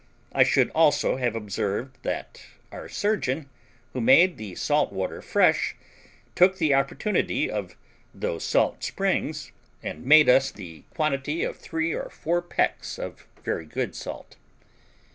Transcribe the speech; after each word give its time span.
I 0.33 0.41
should 0.41 0.71
also 0.71 1.17
have 1.17 1.35
observed 1.35 1.99
that 2.01 2.41
our 2.71 2.89
surgeon, 2.89 3.47
who 3.93 4.01
made 4.01 4.35
the 4.37 4.55
salt 4.55 4.91
water 4.91 5.21
fresh, 5.21 5.75
took 6.33 6.57
the 6.57 6.73
opportunity 6.73 7.51
of 7.51 7.75
those 8.11 8.43
salt 8.43 8.83
springs, 8.83 9.51
and 9.83 10.03
made 10.03 10.27
us 10.27 10.49
the 10.49 10.85
quantity 10.89 11.43
of 11.43 11.57
three 11.59 11.93
or 11.93 12.09
four 12.09 12.41
pecks 12.41 12.97
of 12.97 13.27
very 13.43 13.67
good 13.67 13.93
salt. 13.93 14.37